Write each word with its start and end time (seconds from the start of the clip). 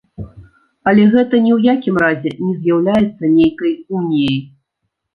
Але 0.91 1.03
гэта 1.15 1.41
ні 1.45 1.51
ў 1.57 1.59
якім 1.75 2.01
разе 2.05 2.31
не 2.47 2.57
з'яўляецца 2.61 3.33
нейкай 3.39 3.79
уніяй. 4.01 4.45